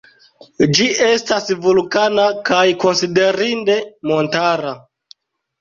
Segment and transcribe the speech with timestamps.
[0.77, 3.77] Ĝi estas vulkana kaj konsiderinde
[4.13, 4.77] montara.